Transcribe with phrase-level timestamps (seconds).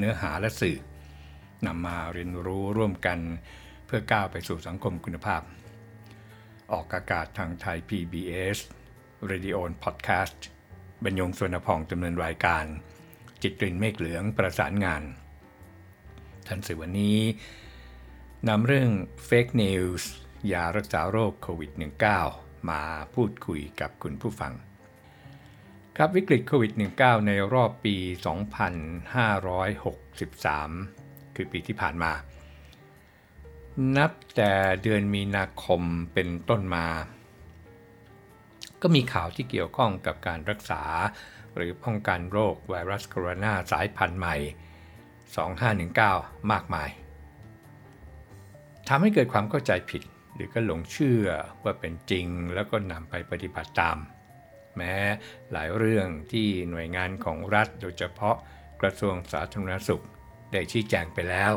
[0.00, 0.78] เนื้อหาและสื่อ
[1.66, 3.18] นำมาเรียนรู้ร่วมกัน
[3.86, 5.42] เพื่อก้าวไปสู่สังคมคุณภาพ
[6.72, 8.58] ออกอากาศทางไทย PBS
[9.30, 10.38] Radio Podcast
[11.04, 12.64] บรรยงสวนพองดำเนินรายการ
[13.42, 15.02] จิตรินเมฆเหลืองประสานงาน
[16.46, 17.18] ทันสื่อวันนี้
[18.48, 18.90] นำเรื่อง
[19.28, 20.02] Fake News
[20.52, 21.70] ยารักษาโรคโควิด
[22.20, 22.82] -19 มา
[23.14, 24.52] พูดคุยกับคุณผู้ฟัง
[25.96, 27.96] ครับวิกฤตโควิด -19 ในรอบปี
[29.60, 32.12] 2563 คือปีที่ผ่านมา
[33.96, 35.82] นับแต่เดือนมีนาคม
[36.14, 36.86] เป็นต้นมา
[38.82, 40.82] ก็มีข่าวที่เกี่ยวข้องกับการรักษา
[41.56, 44.36] หรือป้องกันโรคไวรัสโคโรนาสายพันธุ์ใหม่
[46.02, 46.90] 2519 มากมาย
[48.88, 50.02] ทำให้เกิดความเข้าใจผิด
[50.34, 51.24] หรือก็หลงเชื่อ
[51.62, 53.98] ว่าเป็นจริงแล้วก็นำไปปฏิบัติตาม
[54.76, 54.94] แม้
[55.52, 58.36] หลายเรื่องที่หน่วยงานของรัฐโดยเฉพาะ
[58.80, 60.04] กระทรวงสาธารณสุข
[60.52, 61.52] ได้ชี้แจงไปแล้ว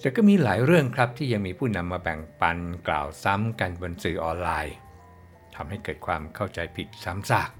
[0.00, 4.76] แต่ก็มีหลายเรื่องครับที่ยังมีผู้นำมาแบ่งปันกล่าวซ้ำกันบนสื่อออนไลน์
[5.54, 7.50] ทำให้เกิดความเข้าใจผิดซ้ำซาก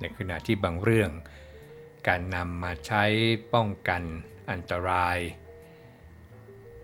[0.00, 1.10] ในขณะที่บางเรื่อง
[2.08, 3.04] การนำมาใช้
[3.54, 4.02] ป้องกัน
[4.50, 5.18] อันตราย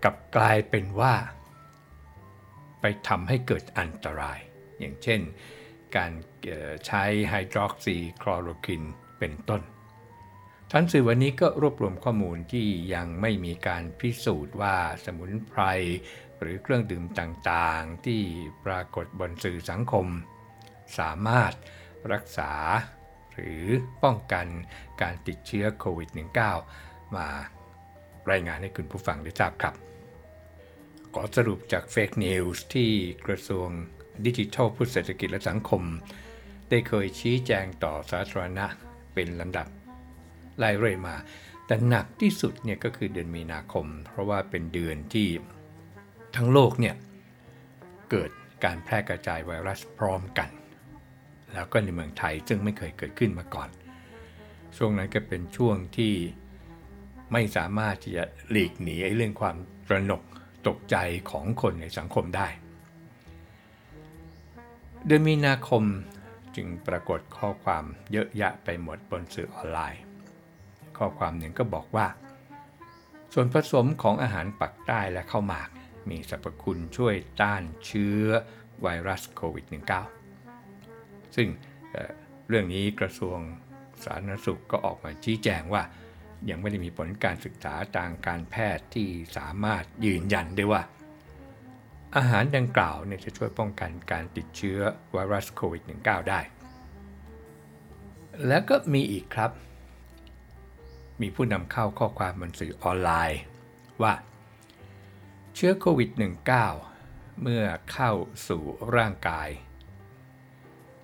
[0.03, 1.15] กับกลายเป็นว่า
[2.81, 4.39] ไปทำให้เกิดอันตราย
[4.79, 5.21] อย่างเช่น
[5.95, 6.11] การ
[6.85, 8.83] ใช้ไฮดรอกซีคลอโรควิน
[9.19, 9.61] เป็นต้น
[10.71, 15.61] ทั้นสื่อวันนี้ก็รวบรวมข้อมูลที่ยังไม่มีการพิสูจน์ว่าสมุนไพร
[16.39, 18.21] หรือเครื่องดื่มต่างๆ ที่
[18.65, 20.07] ปรากฏบนสื่อสังคม
[20.97, 21.53] สามารถ
[22.13, 22.51] รักษา
[23.33, 23.63] หรือ
[24.03, 24.47] ป้องกัน
[25.01, 26.09] การติดเชื้อโควิด
[26.63, 27.27] -19 มา
[28.31, 29.75] รายงานให้คุณผู้ฟังได้ทราบครับ
[31.13, 32.91] ขอสรุปจาก fake news ที่
[33.27, 33.69] กระทรวง
[34.25, 35.81] ดิจิทัลเพื่อเศรษฐกิจและสังคม
[36.69, 38.65] ได้เคยชี้แจงต่อสาธารณะ
[39.13, 39.67] เป็นลำดับ
[40.57, 41.15] ไล่เรื่อยมา
[41.65, 45.27] แต่หนักที่สุดเนี่ยก็คือเดือนมีนาคม เพราะว่าเป็นเดือนที่
[46.35, 46.95] ทั้งโลกเนี่ย
[48.11, 48.31] เกิด
[48.63, 50.49] การแพร่กระจายไวรัสพร้อมกัน
[51.53, 53.69] แล้วก็ในเมืองไทยซึ่งไม่เคยเกิดขึ้นมาก่อน
[54.77, 56.13] ช่วงนั้นก็เป็นช่วงที่
[57.33, 59.55] ไม่สามารถที่จะหลีกหนีเรื่องความ
[59.87, 60.21] ตระหนก
[60.67, 60.95] ตกใจ
[61.31, 62.47] ของคนในสังคมได้
[65.07, 65.83] เดือนมีนาคม
[66.55, 70.03] จึงปรากฏข้อความเยอะแยะไปหมดบนสื่อออนไลน์
[70.97, 72.07] ข้อความหนึ่งก็บอกว่า
[73.33, 75.69] ส่วนผสมของอาหารปักใต้และข้าวหมาก
[76.09, 78.25] มีสรรพคุณช่วยต้านเชื้อ
[78.81, 79.65] ไวรัสโควิด
[80.49, 81.47] -19 ซึ่ง
[81.91, 83.39] เเรื่องนี้กระทรวง
[84.03, 85.83] สาธารณสุขก็ออกมาชี้แจงว่า
[86.49, 90.81] ยังไม่ได้มีผลการศึกษาทางการแพทย์ที่สามารถยืนยันได้ว่า
[92.17, 94.79] อาหารดังกล่าวเนี่ยจะช่วยป้องกันการติดเชื้อ
[95.11, 96.39] ไวรัสโควิด -19 ได้
[98.47, 99.51] แล้วก็มีอีกครับ
[101.21, 103.41] มีผู้นำเข้าข้อความบนสื่อออนไลน์
[104.01, 104.13] ว่า
[105.55, 106.09] เชื้อโควิด
[106.75, 108.11] -19 เมื่อเข้า
[108.47, 108.63] สู่
[108.95, 109.49] ร่างกาย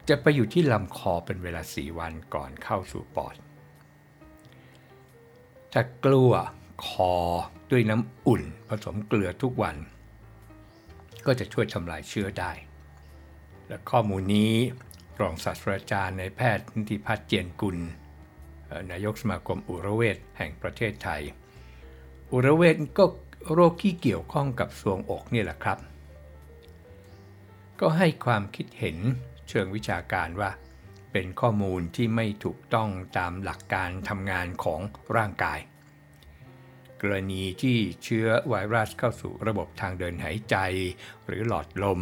[0.10, 3.36] จะไปอยู่ที่ลำคอเป็นเวลา 4 วันก่อนเข้าสู่ปอด
[5.74, 6.32] ถ้ากลัว
[6.88, 7.14] คอ
[7.72, 9.76] ด้วยน้ำอุ่นผสมเกลือทุกวัน
[11.26, 12.52] ก็จะช่วยทำลายเชื้อได้
[13.68, 14.54] และข้อมูลนี้
[15.22, 17.78] รองศาสตราจารย์ในแพทย์นิติพัฒน์เจียนกุล
[18.92, 21.22] นายกสมาคมอุรเวชแห่งประเทศไทย
[22.32, 23.06] อุรเวชก็
[23.54, 25.80] โรคที่เกี่ยวข้องกับทรวงอกนี่แหละครับ
[27.80, 28.98] ก็ให้ความคิดเห็น
[29.50, 30.52] เชิงวิชาการว่า
[31.12, 34.82] เป็นข้อมูลที่ไม่ถูกต้องตามหลักการทำงานของ
[35.18, 35.60] ร่างกาย
[37.02, 40.56] กรณีที่เชื้อไวรัสเข้าสู่ระบบทางเดินหายใจ
[41.26, 42.02] หรือหลอดลม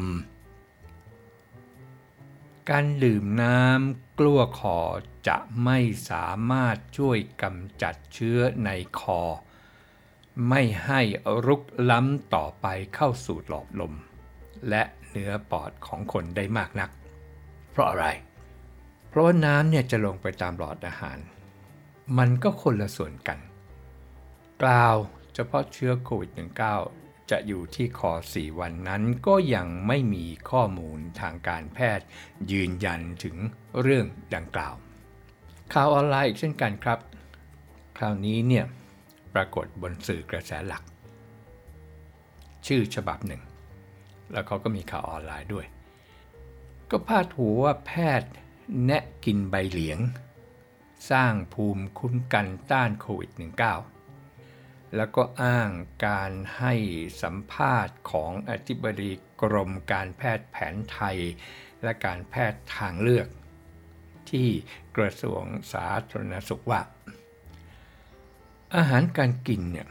[2.69, 4.79] การดื่มน้ำกลั้วคอ
[5.27, 5.79] จะไม่
[6.09, 9.21] สามารถช่วยกำจัดเชื้อในคอ
[10.49, 11.01] ไม่ให้
[11.45, 12.65] รุกล้ำต่อไป
[12.95, 13.93] เข้าสู่หลอดลม
[14.69, 16.89] และเนื้อปอดของคนได้มากนัก
[17.71, 18.05] เพราะอะไร
[19.09, 21.17] เพราะว่าน้ำเนี่ยจะลงไปตามหลอดอาหาร
[22.17, 23.39] มันก็คนละส่วนกัน
[24.63, 24.95] กล่าว
[25.33, 26.31] เฉพาะเชื้อโควิด
[26.79, 32.05] -19 จะอยู่ที่คอ 4 วันนั้นก็ยังไม่มีข้อมูลทางการแพทย์
[32.51, 33.35] ยืนยันถึง
[33.81, 34.05] เรื่อง
[34.35, 34.75] ดังกล่าว
[35.73, 36.99] ข่าวออนไลน์อีกเช่นกันครับ
[37.97, 38.65] คราวนี้เนี่ย
[39.33, 40.83] ปรากฏบนสื่อกระแสหลัก
[42.67, 43.41] ชื่อฉบับหนึ่ง
[44.31, 45.65] แล้วเขาก็มีข่าวออนไลน์ด้วย
[46.89, 48.31] ก็พาดหัวว่าแพทย์
[48.85, 49.99] แนะกินใบเหลียง
[51.11, 53.96] สร้างภูมิคุ้มกันต้านโควิด -19
[54.95, 55.69] แล้วก็อ้าง
[56.07, 56.73] การให้
[57.21, 59.11] สัมภาษณ์ของอธิบดี
[59.41, 61.17] กรมการแพทย์แผนไทย
[61.83, 63.27] และการแพทย์ทางเลือก
[64.29, 64.47] ที่
[64.97, 65.43] กระทรวง
[65.73, 66.81] สาธารณสุขว่า
[68.75, 69.87] อาหารการกินเนี่ย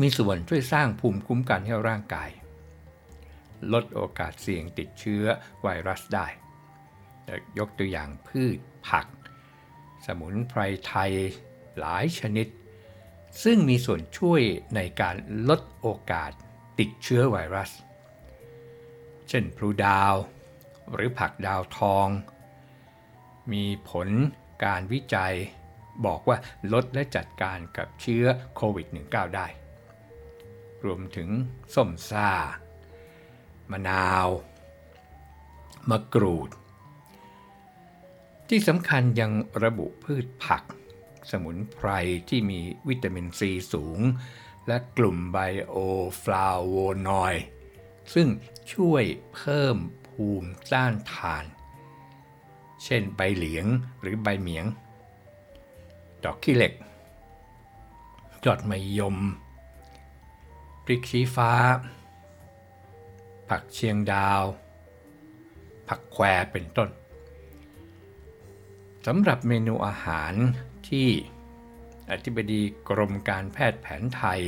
[0.00, 2.30] มีส่วนช่วยสร้างภูมิคุ้มกันให้ร่างกาย
[3.72, 5.24] ลดโอกาสเสี่ยงติดเชื้อ
[5.62, 6.26] ไวรัสได้
[7.58, 8.58] ยกตัวอย่างพืช
[8.88, 9.06] ผัก
[10.06, 11.12] สมุนไพรไทย
[11.78, 12.46] หลายชนิด
[13.44, 14.42] ซึ่งมีส่วนช่วย
[14.74, 15.16] ในการ
[15.48, 16.32] ลดโอกาส
[16.78, 17.70] ติดเชื้อไวรัส
[19.28, 20.14] เช่นพลูดาว
[20.94, 22.08] หรือผักดาวทอง
[23.52, 24.08] มีผล
[24.64, 25.34] การวิจัย
[26.06, 26.36] บอกว่า
[26.72, 28.24] ลดและจัดการกับเชื้อ
[28.56, 29.46] โควิด -19 ได้
[30.84, 31.28] รวมถึง
[31.74, 32.30] ส้มซ่า
[33.70, 34.28] มะนาว
[35.90, 36.50] มะกรูด
[38.48, 39.32] ที่สำคัญยัง
[39.62, 40.62] ระบุพืชผัก
[41.30, 41.88] สมุนไพร
[42.28, 44.00] ที่มีวิตามินซีสูง
[44.66, 45.76] และกลุ่มไบโอ
[46.22, 46.76] ฟลาโว
[47.08, 47.42] นอยด์
[48.14, 48.28] ซึ่ง
[48.72, 49.76] ช่วยเพิ่ม
[50.08, 51.44] ภูมิต้านทาน
[52.84, 53.66] เช่นใบเหลียง
[54.00, 54.66] หรือใบเหมียง
[56.24, 56.72] ดอกขี้เหล็ก
[58.44, 59.16] ยอดมะยม
[60.84, 61.52] พริกชี้ฟ้า
[63.48, 64.42] ผักเชียงดาว
[65.88, 66.88] ผักแควเป็นต้น
[69.06, 70.34] สำหรับเมนูอาหาร
[70.90, 71.08] ที่
[72.10, 74.40] อธิบดีกรมการแพทย์แผนไทย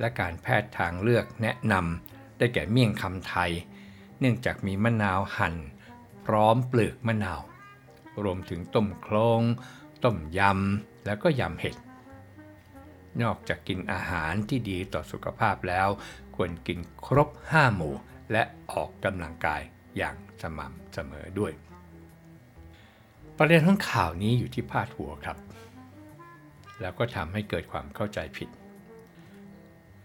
[0.00, 3.50] และการแพทย์ทางเลือกแนะนำได้แก่เมี่ยงคำไทย
[4.20, 5.54] เนื่องจากมีมะนาวหั่น
[6.26, 7.40] พร้อมเปลือกมะนาว
[8.24, 9.42] รวมถึงต้มโคลง
[10.04, 11.76] ต้มยำ แล้วก็ยำเห็ด
[13.22, 15.88] นอกจากกินอาหารที่ดีต่อสุขภาพแล้ว
[16.36, 17.94] ควรกินครบ 5 หมู่
[18.32, 19.62] และออกกำลังกาย
[19.96, 21.52] อย่างสม่ำเสมอด้วย
[23.38, 25.36] ประเด็นของข่าวนี้อยู่ที่พาดหัวครับ
[26.80, 28.48] แล้วก็ทำให้เกิดความเข้าใจผิด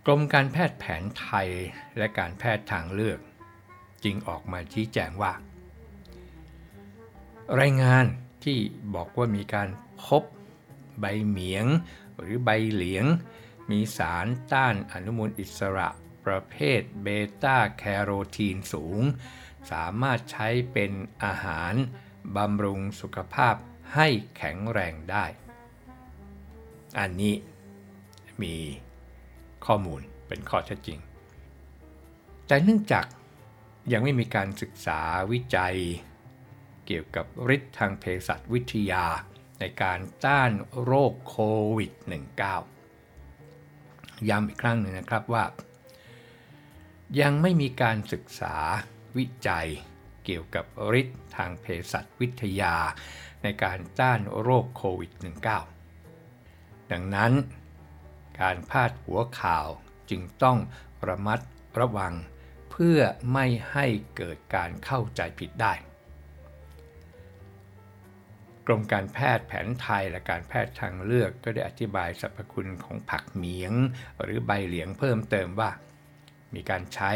[0.05, 1.49] กรมการแพทย์แผนไทย
[1.97, 3.19] และการแพทย์ทางเลือก
[4.03, 5.33] จึงออกมาชี้แจงว่า
[7.59, 8.05] รายงาน
[8.43, 8.57] ที่
[8.95, 9.69] บอกว่ามีการ
[10.03, 10.23] พบ
[10.99, 11.65] ใบเหมียง
[12.19, 13.05] หรือใบเหลียง
[13.71, 15.89] มีสารต้านอนุมูลอิสระ
[16.25, 17.07] ประเภทเบ
[17.43, 19.01] ต้าแคโรทีนสูง
[19.71, 20.91] สามารถใช้เป็น
[21.23, 21.73] อาหาร
[22.35, 23.55] บำรุงสุขภาพ
[23.95, 25.25] ให้แข็งแรงได้
[26.99, 27.33] อันนี้
[28.41, 28.55] มี
[29.65, 30.99] ข้อมูลเป็นข้อเท็จจริง
[32.47, 33.05] แต่เนื่องจาก
[33.91, 34.99] ยังไม่มีการศึกษา
[35.31, 35.77] วิจัย
[36.85, 39.05] เกี่ยวกับฤทธิ์ทางเภสัชวิทยา
[39.59, 40.51] ในการต้าน
[40.83, 41.38] โรคโค
[41.77, 41.91] วิด
[43.11, 45.45] -19 ย้ำอีกครั้งหนึ่งนะครับว่า
[47.21, 48.55] ยังไม่มีการศึกษา
[49.17, 49.67] วิจัย
[50.25, 50.65] เกี่ยวกับ
[51.00, 52.75] ฤทธิ์ทางเภสัชวิทยา
[53.43, 55.76] ในการต้านโรคโควิด -19
[56.92, 57.34] ดังนั้น
[58.42, 59.68] การพาดหัวข่าว
[60.10, 60.57] จึงต้อง
[61.07, 61.39] ระมัด
[61.80, 62.13] ระวัง
[62.72, 63.00] เพื่อ
[63.34, 63.86] ไม่ให้
[64.18, 65.74] เกิดการเข้าใจผิดได้
[68.66, 73.74] กรมการแพทย์แผนไทยและการแพทย์ทางเลือกก็ได้อธิบายสรรพคุณของผักเหมียง
[74.22, 75.72] หรือใบเหลียงเพิ่มเติมว่า
[76.53, 77.12] มีการใช้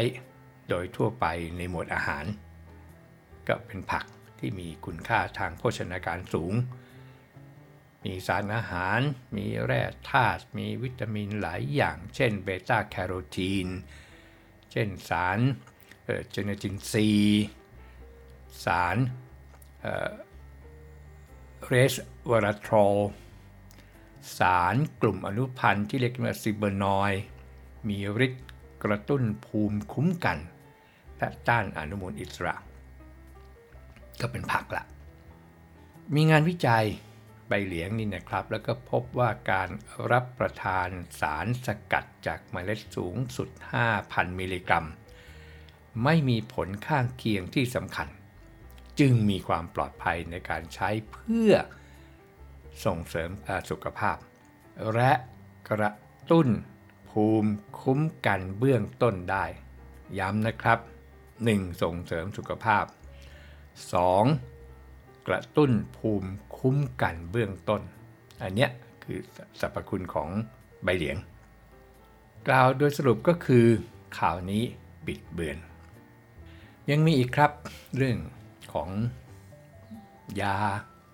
[0.68, 1.26] โดยทั่วไป
[1.56, 2.24] ในหมวดอาหาร
[3.48, 4.04] ก็เป็นผัก
[4.38, 6.52] ที่มีคุณค่าทางโภชนาการสูง
[8.04, 9.00] มีสารอาหาร
[9.36, 13.68] มีแร่ธาตุ มีวิตามินหลายอย่าง เช่นเบต้าแคโรทีน
[14.70, 15.38] เช่นสาร
[16.30, 17.08] เจเนจินซี
[18.64, 18.96] สาร
[21.66, 21.94] เรส
[22.30, 22.96] วอราทรอล
[24.38, 27.12] สารกลุ่มอนุพันธ์ที่เรียกว่าซิเบอร์นอย
[27.88, 28.46] มีฤทธิ์
[28.84, 30.38] กระตุ้นภูมิคุ้มกัน
[31.18, 32.54] และต้านอนุมูลอิสระ
[34.20, 34.84] ก็เป็นผักละ
[36.14, 36.86] มีงานวิจัย
[37.52, 39.68] บเหลียงนี่นะครับ แล้วก็พบว่าการ
[40.10, 40.88] รับประทาน
[41.20, 43.48] สารสกัดจากเมล็ดสูงสุด
[43.94, 44.86] 5,000 มิลลิกรัม
[46.04, 48.08] ไม่มีผลข้างเคียงที่สำคัญ
[49.00, 51.52] จึงมีความปลอดภัยในการใช้เพื่อ
[52.84, 53.30] ส่งเสริม
[53.70, 54.16] สุขภาพ
[54.94, 55.12] และ
[55.70, 55.90] กระ
[56.30, 56.48] ตุ้น
[57.10, 59.44] ภูมิคุ้มกันเบื้องต้นได้
[60.18, 60.78] ย้ำนะครับ
[61.30, 61.82] 1.
[61.82, 62.84] ส่งเสริมสุขภาพ
[64.12, 64.51] 2.
[65.28, 67.82] กระตุ้นภูมิคุ้มกันเบื้องต้น
[68.42, 68.70] อันเนี้ย
[69.04, 69.18] คือ
[69.60, 70.28] สรรพคุณของ
[70.84, 71.16] ใบเหลียง
[72.48, 73.66] กล่าวโดยสรุปก็คือ
[74.18, 74.62] ข่าวนี้
[75.06, 75.58] บิดเบือน
[76.90, 77.52] ยังมีอีกครับ
[77.96, 78.18] เรื่อง
[78.72, 78.88] ของ
[80.40, 80.58] ยา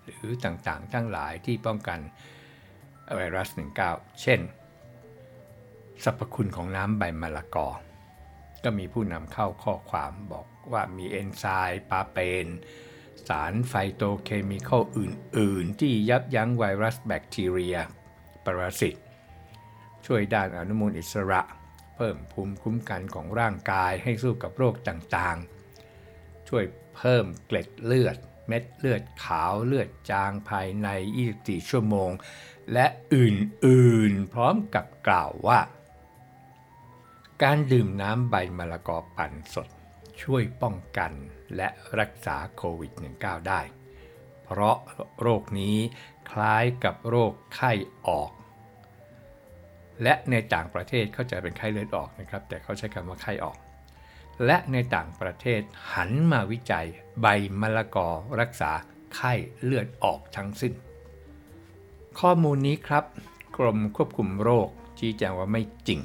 [0.03, 1.99] หรือต่างๆ ทั้งหลายที่ป้องกัน
[3.15, 3.47] ไวรัส
[3.85, 4.39] 19 เช่น
[6.03, 7.69] สรรพคุณของน้ำใบมะละกอ
[8.63, 12.47] ก็มีผู้นำเข้าข้อความบอกว่ามีเอนไซม์ปาเปน
[13.27, 17.77] สารไฟโตเคมีคอลอื่น ๆ ที่ยับยั้งไวรัสแบคทีเรีย
[18.45, 18.95] ปรสิต
[20.05, 21.41] ช่วยด้านอนุมูลอิสระ
[21.95, 25.37] เพิ่มภูมิคุ้มกันของร่างกายให้สู้กับโรคต่าง
[25.93, 30.87] ๆ ช่วยเพิ่มเกล็ดเลือด เม็ดเลือดขาวเลือดจางภายใน
[31.29, 32.11] 24 ชั่วโมง
[32.73, 32.85] และ
[33.15, 35.59] อื่น ๆ พร้อมกับกล่าวว่า
[37.43, 39.67] การดื่มน้ำใบมะละกอปั่นสด
[40.23, 41.11] ช่วยป้องกัน
[41.55, 41.67] และ
[41.99, 43.61] รักษาโควิด -19 ได้
[44.43, 44.77] เพราะ
[45.21, 45.77] โรคนี้
[46.31, 47.71] คล้ายกับโรคไข้
[48.07, 48.31] ออก
[50.03, 53.57] และในต่างประเทศเขาจะเป็นไข้เลือดออกนะครับ แต่เขาใช้คำว่าไข้ออก
[54.45, 55.61] และในต่างประเทศ
[55.93, 56.87] หันมาวิจัย
[57.21, 57.27] ใบ
[57.61, 58.09] มะละกอ
[58.39, 58.71] รักษา
[59.15, 59.33] ไข้
[59.63, 60.73] เลือดออกทั้งสิ้น
[62.19, 63.03] ข้อมูลนี้ครับ
[63.57, 66.01] กรมควบคุมโรคชี้แจงว่าไม่จริง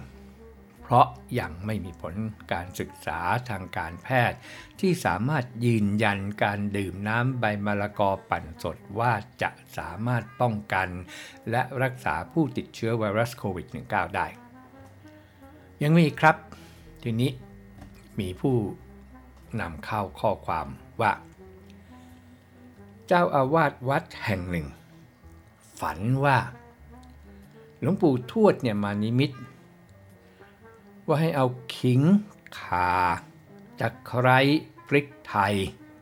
[0.84, 1.06] เพราะ
[1.40, 2.14] ยังไม่มีผล
[2.52, 4.38] การศึกษาทางการแพทย์
[4.80, 9.12] ที่สามารถยืนยันการดื่มน้ำใบมะละกอปั่นสดว่า
[9.42, 10.88] จะสามารถป้องกัน
[11.50, 14.26] และรักษาผู้ติดเชื้อไวรัสโควิด -19 ได้
[15.82, 16.36] ยังมีครับ
[17.02, 17.30] ทีนี้
[18.20, 18.56] มีผู้
[19.60, 20.66] นำเข้าข้อความ
[21.00, 21.12] ว่า
[23.06, 24.66] เจ้าอาวาสวัดแห่งหนึ่ง
[25.80, 26.38] ฝันว่า
[27.80, 29.30] หลวงปู่ทวดเนี่ยมานิมิต
[31.06, 31.46] ว่าให้เอา
[31.76, 32.00] ขิง
[32.58, 32.92] ข่า
[33.80, 34.38] ตะไคร้
[34.87, 35.54] พริกไทย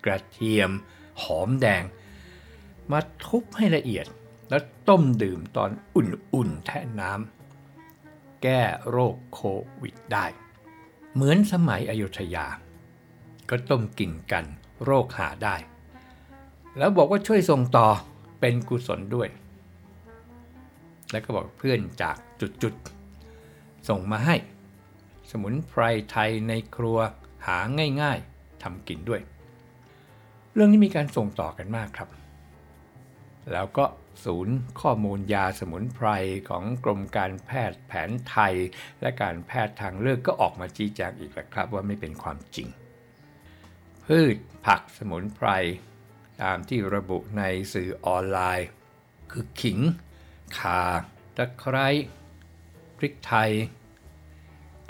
[0.04, 0.70] กระเทียม
[1.22, 1.82] หอมแดง
[2.90, 4.06] มาทุบให้ละเอียด
[4.50, 9.40] แล้วต้มดื่มตอนอุ่นๆแทนน้ำแก้โรคโค
[9.82, 10.26] วิดได้
[11.14, 12.46] เหมือนสมัยอยุธยา
[13.50, 14.44] ก็ต้มกินกัน
[14.84, 15.56] โรคหาได้
[16.78, 17.88] แล้วบอกว่าช่วยส่งต่อ
[18.40, 19.28] เป็นกุศลด้วย
[21.10, 22.16] แล้วก็บอกเพื่อนจาก
[22.62, 24.36] จุดๆ ส่งมาให้
[25.30, 26.98] สมุนไพรไทยในครัว
[27.46, 27.58] หา
[28.02, 29.20] ง่ายๆทำกินด้วย
[30.54, 32.08] เรื่องนี้มีการส่งต่อกันมากครับ
[33.52, 33.84] แล้วก็
[34.24, 36.08] ศูนย์ข้อมูลยาสมุนไพร
[36.48, 38.54] ของกรมการแพทย์แผนไทย
[39.00, 42.68] และการแพทย์ทางเลือกก็ออกมาชี้แจงอีกแล้วครับว่าไม่เป็นความจริง
[44.04, 44.36] พืช
[44.66, 45.48] ผักสมุนไพร
[46.42, 48.68] ตามที่ระบุในสื่อออนไลน์
[49.30, 49.78] คือขิง
[50.58, 50.80] ข่า
[51.36, 51.88] ตะไคร้
[52.96, 53.50] พริกไทย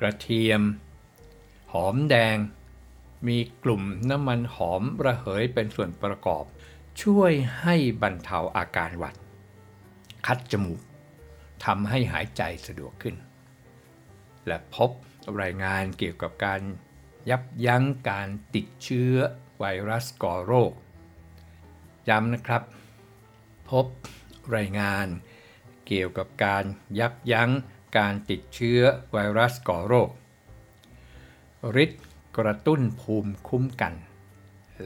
[0.03, 0.63] กระเทียม
[1.73, 2.37] หอมแดง
[3.29, 6.45] มีกลุ่มน้ำมันหอมระเหยเป็นส่วนประกอบ
[7.03, 9.15] ช่วยให้บรรเทาอาการหวัด
[10.27, 10.81] คัดจมูก
[11.65, 13.17] ทำให้หายใจสะดวกขึ้น
[14.47, 14.91] และพบ
[15.43, 16.61] รายงานเกี่ยวกับการ
[17.31, 19.15] ยับยั้งการติดเชื้อ
[19.59, 20.73] ไวรัสก่อโรค
[22.09, 22.63] ย้ำนะครับ
[23.71, 23.87] พบ
[24.57, 25.07] รายงาน
[25.87, 26.65] เกี่ยวกับการ
[26.99, 27.51] ยับยั้ง
[27.97, 28.81] การติดเชื้อ
[29.13, 30.11] ไวรัสก่อโรค
[31.85, 32.05] ฤทธิ์
[32.39, 33.95] กระตุ้นภูมิคุ้มกัน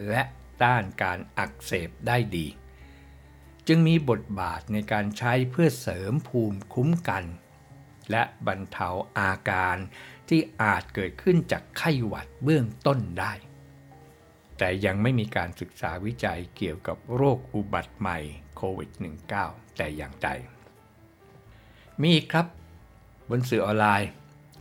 [0.08, 0.22] และ
[0.62, 2.46] ต้านการอักเสบได้ดี
[3.68, 7.24] จึงมีบทบาทในการใช้เพื่อเสริมภูมิคุ้มกัน
[8.10, 9.76] และบรรเทาอาการ
[10.28, 13.32] ที่อาจเกิดขึ้นจากไข้หวัดเบื้องต้นได้
[14.58, 18.18] แต่ยังไม่มีการศึกษาวิจัยเกี่ยวกับโรคอุบัติใหม่
[18.56, 18.90] โควิด
[19.34, 20.28] -19 แต่อย่างใด
[22.02, 22.46] มีครับ
[23.28, 24.10] บนสื่อออนไลน์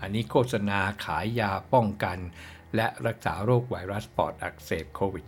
[0.01, 2.17] อันนี้โฆษณาขายยาป้องกัน
[2.75, 5.25] และรักษาโรคไวรัสปอดอักเสบโควิด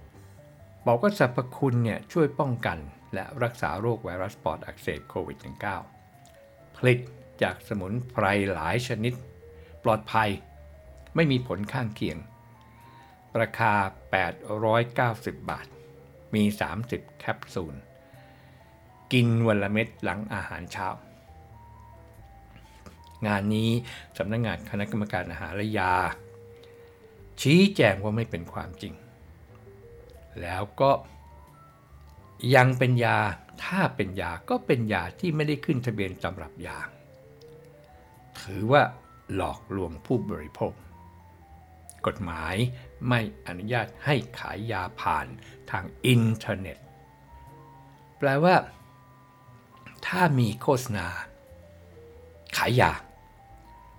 [0.00, 2.78] -19 บอกว่าสรรพคุณเนี่ยช่วยป้องกัน
[3.14, 5.38] และรักษาโรคไวรัสปอดอักเสบโควิด
[6.02, 6.98] -19 ผลิต
[7.42, 9.14] จากสมุนไพรหลายชนิด
[9.84, 10.30] ปลอดภัย
[11.14, 12.18] ไม่มีผลข้างเคียง
[13.40, 13.72] ราคา
[14.40, 15.66] 890 บาท
[16.34, 16.44] มี
[16.82, 17.74] 30 แคปซูล
[19.12, 20.88] กินวันละเม็ดหลังอาหารเช้า
[23.26, 23.70] งานนี้
[24.18, 25.94] สำนักงงานคณะกรรมการอาหารและยา
[27.40, 28.94] ชี้แจงว่าไม่เป็นความจริง
[30.40, 30.90] แล้วก็
[32.54, 33.18] ยังเป็นยา
[33.64, 36.78] ถ้าเป็นยาก็เป็นยาที่ไม่ได้ขึ้นทะเบียนตำรับยา
[38.40, 38.82] ถือว่า
[39.34, 40.72] หลอกลวงผู้บริโภค
[42.06, 42.56] กฎหมาย
[43.08, 45.26] ไม่อนุญาตให้ขายยาผ่าน
[45.70, 46.78] ทางอินเทอร์เน็ต
[48.18, 48.56] แปลว่า
[50.06, 52.92] ถ้ามีโฆษณาายยา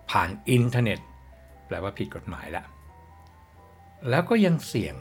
[0.09, 0.99] ผ่านอินเทอร์เน็ต
[1.67, 2.65] แปลว่าผิดกฎหมายแล้ว
[4.09, 4.95] แล้วก็ยังเสี่ยง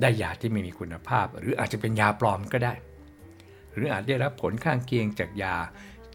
[0.00, 2.74] ได้ยาที่ไม่มีคุณภาพ หรืออาจจะเป็นยาปลอมก็ได้
[3.72, 5.56] หรืออาจได้รับผลข้างเคียงจากยา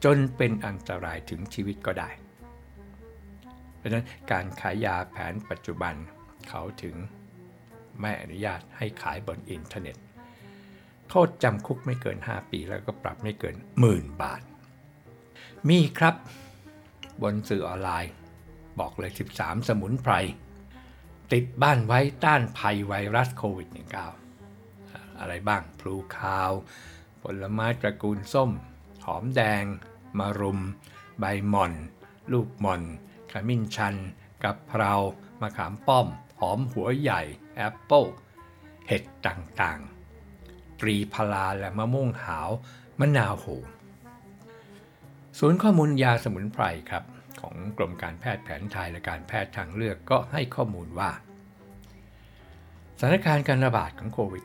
[0.03, 2.09] จนเป็นอันตรายถึงชีวิตก็ได้
[3.77, 5.93] เพราะฉะนั้นการขายยาแผนปัจจุบัน
[6.49, 6.95] เขาถึง
[7.99, 9.97] ไม่อนุญาตให้ขายบนอินเทอร์เน็ต
[11.09, 14.41] โทษจำคุกไม่เกิน 5 ปีแล้วก็ปรับไม่เกินหมื่นบาท
[15.69, 16.15] มีครับ
[17.21, 18.13] บนสื่อออนไลน์
[18.79, 20.13] บอกเลย 13 สมุนไพร
[21.31, 23.69] ติดบ้านไว้ต้านภัยไวรัสโควิด
[24.43, 26.51] -19 อะไรบ้างพลูคาว
[27.21, 28.51] ผลไม้ตระกูลส้ม
[29.05, 29.63] หอมแดง
[30.19, 30.59] มะรุม
[31.19, 31.73] ใบหม่อน
[32.31, 32.81] ลูกหม่อน
[33.31, 33.95] ขมิ้นชัน
[34.43, 34.93] กะเพรา
[35.41, 36.07] มะขามป้อม
[36.39, 37.21] หอมหัวใหญ่
[37.55, 38.05] แอปเปิล
[38.87, 42.49] เห็ดต่างๆ ตรีผลาและมะม่วงหาว
[42.99, 43.47] มะนาวโห
[45.39, 47.03] ศูนย์ข้อมูลยาสมุนไพรครับ
[47.41, 51.11] ของกรมการแพทย์แผนไทยและการแพทย์ทางเลือกก็ให้ข้อมูลว่า
[52.99, 54.43] สถานการณ์การระบาดของโควิด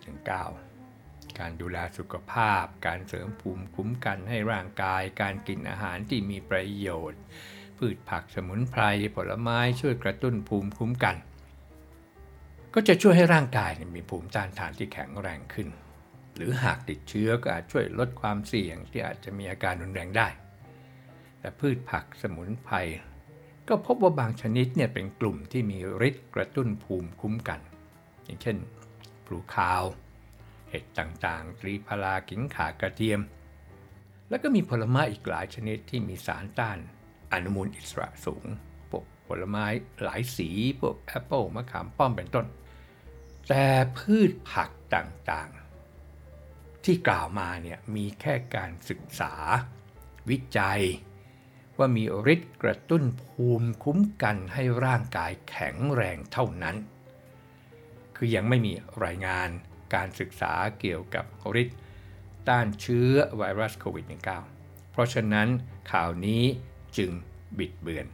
[0.68, 7.20] -19 การดูแลสุขภาพ การเสริมภูมิคุ้มกันให้ร่างกาย การกินอาหารที่มีประโยชน์
[7.78, 8.82] พืชผักสมุนไพร
[9.16, 11.16] ผลไม้ช่วยกระตุ้นภูมิคุ้มกัน
[12.74, 15.68] ก็จะช่วยให้ร่างกายมีภูมิต้านทานที่แข็งแรงขึ้น
[16.36, 20.28] หรือหากติดเชื้อก็อาจช่วยลดความเสี่ยงที่อาจจะมีอาการรุนแรงได้
[21.40, 22.76] แต่พืชผักสมุนไพร
[23.68, 25.78] ก็พบว่าบางชนิดเนี่ยเป็นกลุ่มที่มี
[26.08, 27.60] ฤทธิ์กระตุ้นภูมิคุ้มกัน
[28.24, 28.56] อย่างเช่น
[29.26, 29.82] ปลูคาว
[30.70, 33.20] เห็ดต่างๆตรีพลากิงขากระเทียม
[34.28, 36.78] แล้วก็มีผลไม้อีกหลายชนิดที่มีสารต้าน
[37.32, 38.44] อนุมูลอิสระสูง
[38.90, 39.66] พวกผลไม้
[40.02, 40.48] หลายสี
[40.80, 42.46] พวกแอปเปิลมะขามป้อมเป็นต้น
[43.48, 43.66] แต่
[43.98, 49.32] พืชผักต่างๆ ที่กล่าวมาเนี่ยมีแค่การศึกษา
[50.30, 50.82] วิจัย
[51.78, 56.76] ว่ามีฤทธิ์กระตุ้นภูมิคุ้มกันให้ร่างกายแข็งแรงเท่านั้น
[58.16, 58.72] คือยังไม่มี
[59.04, 59.48] รายงาน
[59.94, 61.24] การศึกษาเกี่ยวกับ
[61.62, 61.78] ฤทธิ์
[62.48, 64.04] ต้านเชื้อไวรัสโควิด
[64.48, 65.48] -19 เพราะฉะนั้น
[65.92, 66.42] ข่าวนี้
[66.96, 67.10] จึง
[67.58, 68.06] บิดเบือน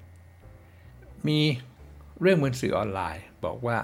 [1.27, 1.41] มี
[2.21, 3.79] เรื่องบนสื่อออนไลน์บอกว่า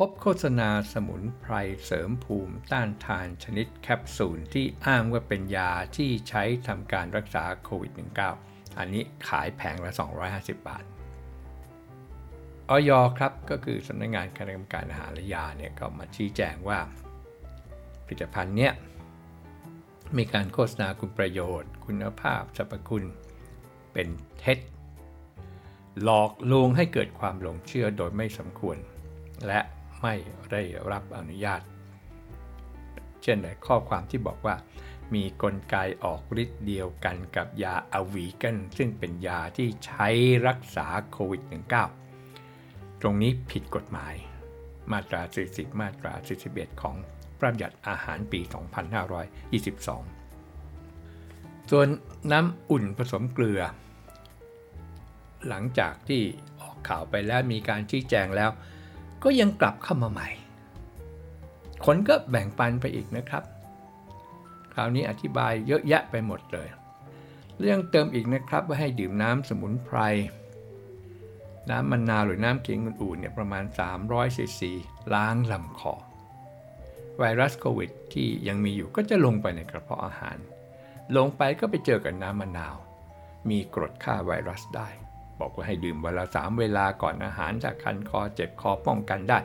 [0.00, 7.92] พบโฆษณาสมุนไพรเสริมภูมิต้านทานชนิดแคปซูลที่อ้างว่าเป็นยาที่ใช้ทำการรักษาโควิด
[8.36, 9.92] -19 อันนี้ขายแพงละ
[10.24, 10.84] 250 บาท
[12.70, 16.78] ออยครับก็คือสำนักงงานคณะกรรมการอาหารและยาเนี่ยก็มาชี้แจงว่า
[18.06, 18.72] ผลิตภัณฑ์เนี้ย
[20.16, 23.04] มีการโฆษณาคุณประโยชน์ คุณภาพสรรพคุณ
[23.92, 24.58] เป็นเท็จ
[26.02, 28.78] หลอกลวงให้เกิดความหลงเชื่อโดยไม่สมควร
[29.48, 29.60] และ
[30.04, 30.14] ไม่
[30.52, 31.62] ได้รับอนุญาต
[33.22, 34.56] เช่นในข้อความที่บอกว่า
[35.14, 40.08] มีกลไกออกฤทธิ์เดียวกันกับยาอวีกันซึ่งเป็นยาที่ใช้
[40.48, 41.42] รักษาโควิด
[42.22, 44.14] -19 ตรงนี้ผิดกฎหมาย
[44.92, 46.12] มาตรา 40 มาตรา
[46.46, 46.96] 41 ของ
[47.38, 48.40] พระบัญญัติอาหารปี
[50.44, 51.88] 2522 ส่วน
[52.32, 53.60] น้ำอุ่นผสมเกลือ
[55.48, 56.22] หลังจากที่
[56.60, 58.50] ออกข่าวไปแล้วมีการชี้แจงแล้ว
[59.24, 60.28] ก็ยังกลับเข้ามาใหม่
[61.84, 63.44] คนก็แบ่งปันไปอีกนะครับ
[64.74, 66.68] คราวนี้อธิบายเยอะแยะไปหมดเลย
[67.60, 69.98] เรื่องเติมอีกนะครับว่าให้ดื่มน้ำสมุนไพร
[71.70, 73.64] น้ำมะนนาวหรือน้ำเขียงอุ่นๆเนี่ยประมาณ
[74.00, 74.72] 300ซีซี
[75.14, 75.94] ล้างลำคอ
[77.18, 80.38] ไวรัสโควิดที่ยังมีอยู่ก็จะลงไปในกระเพาะอาหาร
[81.16, 82.76] ลงไปก็ไปเจอกับน้ำมะนาว
[83.48, 84.88] มีกรดฆ่าไวรัสได้
[85.40, 89.38] บอกว่าให้ดื่มวันละสามเวลาก่อนอาหารจากคันคอเจ็บคอป้องกันได้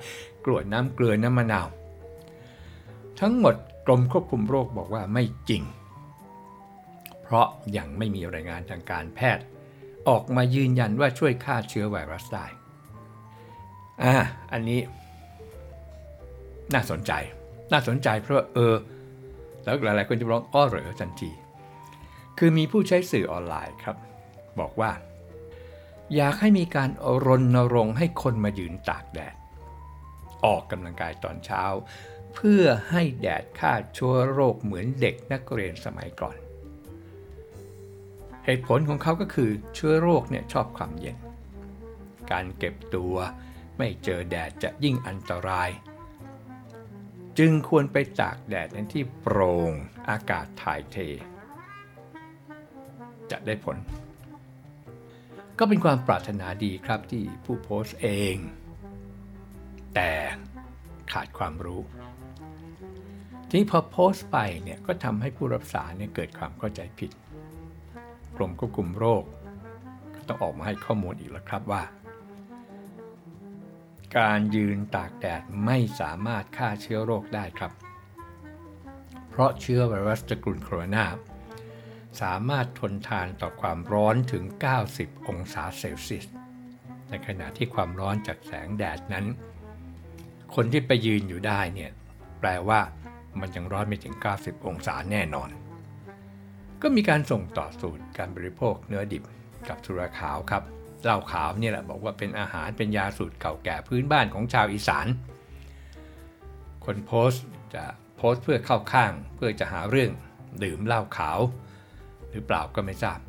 [0.46, 1.68] กรวดน้ำเกลือน้ำมะนาว
[3.20, 5.64] ทั้งหมดกรมควบคุมโรคบอกว่าไม่จริง
[7.24, 7.48] เพราะ
[7.78, 9.44] ยังไม่มีรายงานทางการแพทย์
[10.10, 12.46] ออกมายืนยันว่าช่วยฆ่าเชื้อไวรัสได้
[14.04, 14.16] อ่า
[14.52, 14.80] อันนี้
[16.74, 17.12] น่าสนใจ
[17.72, 18.76] น่าสนใจเพราะเออ
[19.64, 21.32] แล้วหลายๆคนจะร้องอ้อเหรอทันที
[22.38, 23.96] คือมีผู้ใช้สื่อออนไลน์ครับ
[24.60, 24.92] บอกว่า
[26.16, 26.90] อยากให้มีการ
[27.26, 29.36] รณรงค์ให้คนมายืนตากแดด
[30.46, 31.64] ออกกำลังกายตอนเช้า
[32.36, 36.38] เพื่อให้แดดฆ่าเชื้อโรคเหมือนเด็กนักเรียนสมัยก่อน
[38.46, 41.18] เหตุผลของเขาก็คือเชื้อโรคเนี่ยชอบความเย็น
[42.32, 43.16] การเก็บตัว
[43.78, 45.70] ไม่เจอแดดจะยิ่งอันตราย
[47.38, 49.72] จึงควรไปตากแดดในที่โปร่ง
[50.10, 50.98] อากาศถ่ายเท
[53.32, 53.78] จะได้ผล
[55.60, 58.36] ก็เป็นความปรารถนาดีครับที่ผู้โพสต์เอง
[59.96, 60.12] แต่
[61.12, 61.82] ขาดความรู้
[63.48, 67.12] ทีนี้พอโพสต์ไปเนี่ยก็ทำให้ผู้รับสารเนี่ยเกิดความเข้าใจผิด
[68.36, 69.24] กรมควบคุมโรค
[70.28, 71.84] ต้องออกมาให้ข้อมูลอีกแล้วครับว่า
[74.18, 77.72] การยืนตากแดดไม่สามารถฆ่าเชื้อโรคได้ครับ
[79.30, 81.06] เพราะเชื้อไวรัสตระกูลโคโรนา
[82.22, 84.44] สามารถทนทานต่อความร้อนถึง
[84.86, 86.26] 90 องศาเซลเซียส
[87.10, 89.26] ในขณะที่ความร้อนจากแสงแดดนั้น
[90.56, 91.92] คนที่ไปยืนอยู่ได้เนี่ย
[92.40, 92.80] แปลว่า
[93.40, 95.50] มันยังร้อนไม่ถึง 90 องศาแน่นอน
[96.82, 99.24] ก็มีการส่งต่อสูตรการบริโภคเนื้อดิบ
[99.70, 100.64] กับสุราขาวครับ
[101.04, 105.08] เหล้าขาวเนี่ยแหละบอกว่าเป็นอาหารเป็นยาสูตรเก่าแก่พื้นบ้านของชาวอีสาน
[106.86, 107.84] คนโพสต์จะ
[108.18, 110.12] โพสต์เพื่อเข้าข้าง เพื่อจะหาเรื่อง
[110.64, 111.40] ดื่มเหล้าขาว
[112.32, 113.20] หรือเปล่าก็ไม่ทราบ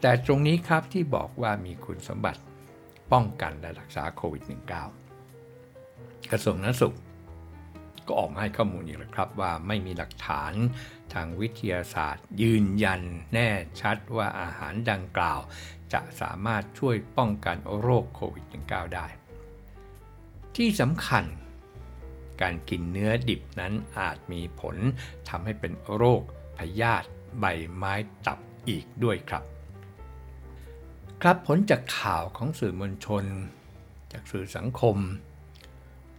[0.00, 2.40] แต่ตรงนี้ครับที่บอกว่ามีคุณสมบัติ
[3.12, 4.42] ป้องกันและรักษาโควิด
[5.32, 6.96] -19 กระทรวงสาธารณสุข
[8.06, 10.52] ก็ออกมาให้ข้อมูลอีกแล้วครับว่าไม่มีหลักฐาน
[11.14, 13.00] ทางวิทยาศาสตร์ ยืนยัน
[13.32, 13.48] แน่
[13.80, 15.40] ชัดว่าอาหารดังกล่าว
[15.92, 19.06] จะสามารถช่วยป้องกันโรคโควิด -19 ได้
[20.56, 21.24] ที่สำคัญ
[22.42, 24.76] การกินเนื้อดิบนั้นอาจมีผล
[25.28, 26.22] ทำให้เป็นโรค
[26.58, 27.08] พยาธิ
[27.40, 27.44] ใบ
[27.74, 27.94] ไม้
[28.26, 29.44] ตับอีกด้วยครับ
[31.22, 33.24] ครับผลจากข่าวของสื่อมวลชน
[34.12, 34.96] จากสื่อสังคม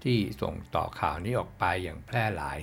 [0.03, 2.60] ที่ส่งต่อข่าวนี้ออกไปอย่างแพร่หลาย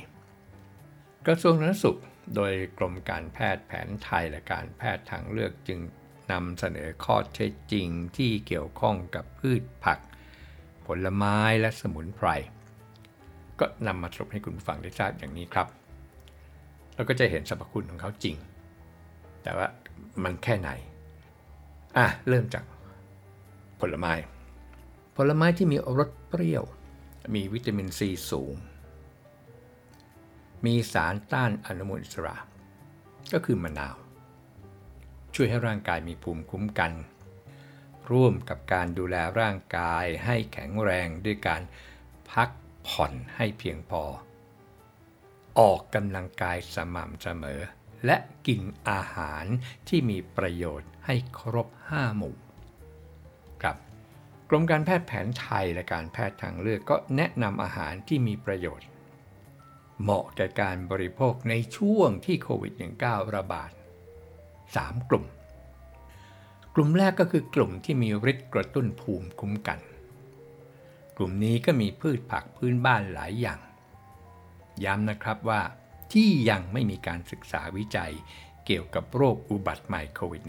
[1.26, 2.00] กระทรวงสาธารณสุข
[2.34, 5.80] โดยกรมการแพทย์แผนไทยและการแพทย์ทางเลือกจึง
[6.32, 9.98] นำเสนอข้อเท็จจริงที่เกี่ยวข้องกับพืชผัก
[10.86, 12.28] ผลไม้และสมุนไพร
[13.60, 15.83] ก็นำมาสรุปให้คุณฟังได้ทราบอย่างนี้ครับ
[16.94, 18.36] แล้วก็จะเห็นสรรพคุณของเขาจริง
[19.42, 19.66] แต่ว่า
[20.24, 20.70] มันแค่ไหน
[21.96, 22.64] อะ เริ่มจาก
[23.80, 24.12] ผลไม้
[25.16, 26.64] ผลไม้ที่มีรสเปรี้ยว
[27.34, 28.54] มีวิตามินซีสูง
[30.64, 32.36] มีสารต้านอนุมูลอิสระ
[33.32, 33.96] ก็คือมะนาว
[35.34, 36.92] ช่วยให้ร่างกายมีภูมิคุ้มกัน
[38.10, 41.62] ร่วมกับการดูแลร่างกายให้แข็งแรงด้วยการ
[42.30, 42.48] พัก
[42.88, 44.02] ผ่อนให้เพียงพอ
[45.58, 47.60] ออกกำลังกายสม่ำเสมอ
[48.06, 49.44] และกินอาหาร
[49.88, 52.36] ที่มีประโยชน์ให้ครบ 5 หมู่
[53.62, 53.76] ครับ
[54.48, 58.88] กรมการแพทย์แผนไทยและการแพทย์ทางเลือกก็แนะนำอาหารที่มีประโยชน์
[60.00, 63.70] เหมาะแก่การบริโภคในช่วงที่โควิด -19 ระบาด
[64.40, 65.24] 3 กลุ่ม
[66.74, 69.80] กลุ่มแรกก็คือกลุ่มที่มีฤทธิ์กระตุ้นภูมิคุ้มกัน
[71.16, 73.60] กลุ่มนี้ก็มีพืชผักพื้นบ้านหลายอย่าง
[74.84, 75.62] ย้ำนะครับว่า
[76.12, 78.12] ที่ยังไม่มีการศึกษาวิจัย
[78.66, 80.42] เกี่ยวกับโรคอุบัติใหม่โควิด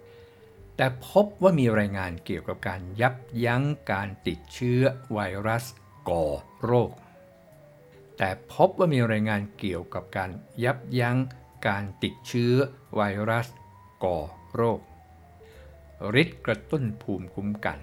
[0.00, 4.82] -19 แต่พบว่ามีรายงานเกี่ยวกับการยับยั้งการติดเชื้อ
[5.12, 5.64] ไวรัส
[6.08, 6.26] ก่อ
[6.64, 6.92] โรค
[8.16, 10.30] แต่พบว่ามีรายงานเกี่ยวกับการ
[10.64, 11.18] ยับยั้ง
[11.68, 12.54] การติดเชื้อ
[12.94, 13.48] ไวรัส
[14.04, 14.18] ก่อ
[14.54, 14.80] โรค
[16.22, 17.78] ฤทธิ์กระตุ้นภูมิคุ้มกัน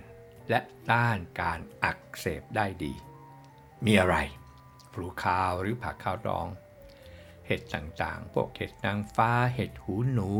[0.49, 2.93] และต้านการอักเสบได้ดี
[3.85, 4.17] มีอะไร
[4.95, 6.47] ปลูขาวหรือผักขาวดอง
[7.47, 10.31] เห็ดต่างๆ พวกเห็ดนางฟ้า เห็ดหูหนู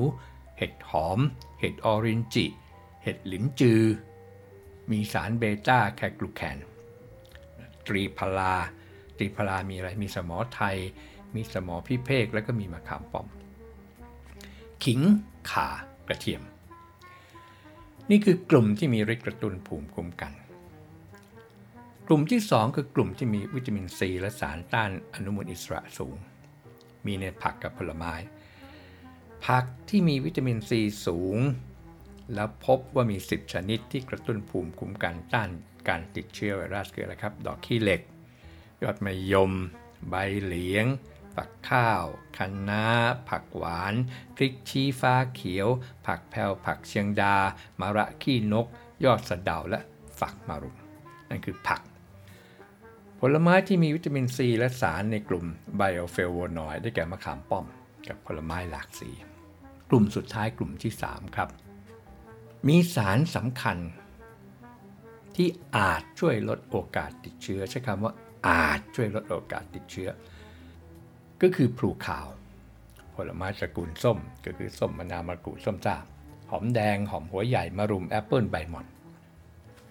[0.57, 1.19] เห็ดหอม
[1.59, 2.45] เห็ดออรินจิ
[3.03, 3.83] เห็ดหลินจือ
[4.91, 6.57] มีสาร beta glucan
[7.87, 8.55] ตรีผลา
[9.17, 10.77] ตรีผลามีอะไร มีสมอไทย
[11.35, 13.27] มีสมอพิเภกแล้วก็มีมะขามป้อม
[14.83, 15.01] ขิง
[15.51, 15.63] ข่า
[16.07, 16.41] กระเทียม
[18.09, 20.33] นี่คือกลุ่มที่มีฤทธิ์กระตุ้นภูมิคุ้มกัน
[22.07, 26.15] กลุ่มที่ 2 คือกลุ่มที่มีวิตามินซีและสารต้านอนุมูลอิสระสูง
[27.05, 28.13] มีในผักกับผลไม้
[29.45, 31.37] ผักที่มีวิตามินซีสูง
[32.33, 35.49] แล้วพบว่ามี 10 ชนิดที่กระตุ้นภูมิคุ้มกันต้าน
[35.87, 38.01] การติดเชื้อไวรัสคืออะไรครับ ดอกขี้เหล็ก
[38.83, 39.51] ยอดมะยม
[40.09, 40.85] ใบเหลียง
[41.35, 42.03] ฝักข้าว
[42.37, 42.85] คะน้า
[43.29, 43.93] ผักหวาน
[44.35, 45.67] พริกชี้ฟ้าเขียว
[46.07, 47.35] ผักแพลวผักเชียงดา
[47.79, 48.67] มะระขี้นก
[49.05, 49.79] ยอดสะเดาและ
[50.19, 50.75] ฝักมารุม
[51.29, 51.81] นั่นคือผัก
[53.21, 55.45] ผลไม้ที่มีวิตามินซีและสารในกลุ่ม
[55.77, 57.65] bioflavonoid ได้แก่มะขามป้อม
[58.07, 59.09] กับผลไม้หลากสี
[59.89, 61.49] กลุ่มสุดท้ายกลุ่มที่ 3 ครับ
[62.67, 63.77] มีสารสำคัญ
[65.35, 65.47] ที่
[65.77, 68.13] อาจช่วยลดโอกาสติดเชื้อ ใช้คำว่า
[68.47, 70.09] อาจช่วยลดโอกาสติดเชื้อ
[71.41, 72.27] ก็คือพลูคาว
[73.15, 75.95] ผลไม้ตระกูลส้ม ก็คือส้มมะนาวมะกรูดส้มซ่า
[76.51, 78.87] หอมแดงหอมหัวใหญ่มะรุมแอปเปิลใบหม่อน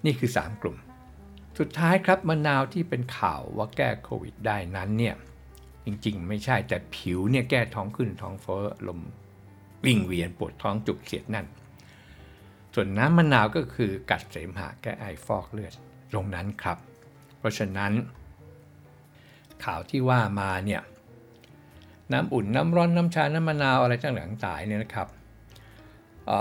[0.04, 0.76] นี่คือ 3 กลุ่ม
[1.58, 5.14] สุดท้ายครับมะนาวที่เป็นข่าวว่าแก้โควิดได้นั้นเนี่ย
[5.84, 9.00] จริงๆ ไม่ใช่แต่ผิวเนี่ยแก้ท้องขึ้นท้องเฟ้อลม
[9.84, 11.46] วิ่งเวียนปวดท้องจุกเสียดนั่น
[12.74, 15.72] ส่วนน้ำมะนาวก็คือกัดเสมหะแก้ไอฟอกเลือด
[16.12, 16.78] ตรงนั้นครับ
[17.38, 17.92] เพราะฉะนั้น
[19.64, 20.82] ข่าวที่ว่ามาเนี่ย
[22.12, 25.08] น้ำอุ่นน้ำร้อนน้ำชา น้ำมะนาวอะไรต่างๆตายเนี่ยนะครับ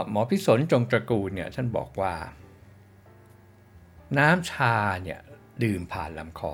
[0.10, 2.13] หมอพิศนจงตระกูลเนี่ยท่านบอกว่า
[4.19, 5.19] น้ำชาเนี่ย
[5.63, 6.54] ดื่มผ่านลำคอ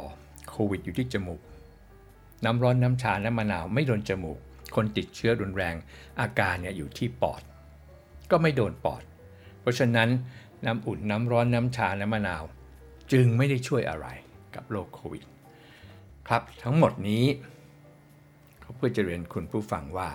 [0.50, 1.42] โควิดอยู่ที่จมูก
[2.46, 4.38] น้ำร้อนน้ำชาน้ำมะนาวไม่โดนจมูก
[4.76, 5.76] คนติดเชื้อรุนแรง
[6.20, 7.42] อาการเนี่ยอยู่ที่ปอด
[8.32, 9.04] ก็ไม่โดนปอด
[9.60, 10.10] เพราะฉะนั้น
[10.66, 12.44] น้ำอุ่นน้ำร้อนน้ำชาน้ำมะนาว
[13.12, 14.08] จึงไม่ได้ช่วยอะไร
[14.56, 15.24] กับโรคโควิด
[16.28, 17.26] ครับทั้งหมดนี้
[18.60, 20.10] เขาเพื่อจะเรียนคุณผู้ฟังว่า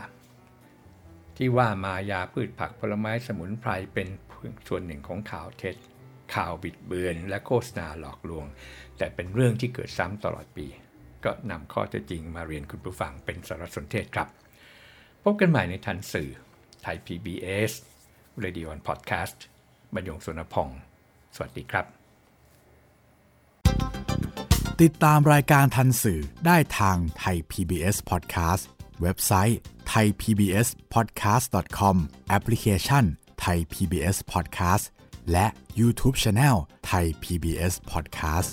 [1.36, 4.08] ที่ว่ามายาพืชผักผลไม้สมุนไพรเป็น
[4.68, 5.76] ส่วนหนึ่งของข่าวเท็จ
[6.34, 8.46] ข่าวบิดเบือน และโฆษณาหลอกลวง
[8.98, 10.66] แต่เป็นเรื่องที่เกิดซ้ำตลอดปี
[11.24, 14.28] ก็นำข้อเท็จจริงมาเรียนคุณผู้ฟังเป็นสารสนเทศครับ
[15.22, 16.30] พบกันใหม่ในทันสื่อ
[16.82, 17.72] ไทย PBS
[18.44, 19.36] Radio and Podcast
[19.94, 20.80] บรรยงสุนพงศ์
[21.34, 21.86] สวัสดีครับ
[24.82, 28.64] ติดตามรายการทันสื่อได้ทางไทย PBS Podcast
[29.02, 29.58] เว็บไซต์
[29.92, 31.96] thaipbspodcast.com
[32.28, 33.04] แอปพลิเคชัน
[33.44, 34.84] Thai PBS Podcast
[35.32, 35.46] และ
[35.78, 36.56] YouTube Channel
[36.86, 38.52] ไทย PBS Podcast